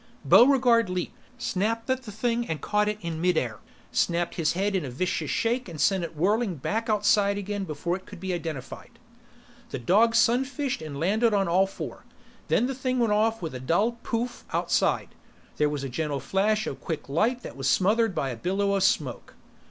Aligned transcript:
Buregarde 0.25 0.89
leaped, 0.89 1.15
snapped 1.37 1.87
at 1.87 2.01
the 2.01 2.11
thing 2.11 2.47
and 2.47 2.59
caught 2.59 2.87
it 2.89 2.97
in 3.01 3.21
midair, 3.21 3.59
snapped 3.91 4.33
his 4.33 4.53
head 4.53 4.75
in 4.75 4.83
a 4.83 4.89
vicious 4.89 5.29
shake 5.29 5.69
and 5.69 5.79
sent 5.79 6.03
it 6.03 6.15
whirling 6.17 6.55
back 6.55 6.89
outside 6.89 7.37
again 7.37 7.65
before 7.65 7.95
it 7.97 8.07
could 8.07 8.19
be 8.19 8.33
identified. 8.33 8.97
The 9.69 9.77
dog 9.77 10.15
sunfished 10.15 10.81
and 10.83 10.99
landed 10.99 11.35
on 11.35 11.47
all 11.47 11.67
four. 11.67 12.03
Then 12.47 12.65
the 12.65 12.73
thing 12.73 12.97
went 12.97 13.13
off 13.13 13.43
with 13.43 13.53
a 13.53 13.59
dull 13.59 13.99
pouf! 14.01 14.43
outside. 14.51 15.09
There 15.57 15.69
was 15.69 15.83
a 15.83 15.87
gentle 15.87 16.19
flash 16.19 16.65
of 16.65 16.81
quick 16.81 17.07
light 17.07 17.43
that 17.43 17.55
was 17.55 17.69
smothered 17.69 18.15
by 18.15 18.31
a 18.31 18.35
billow 18.35 18.73
of 18.73 18.81
smoke. 18.81 19.35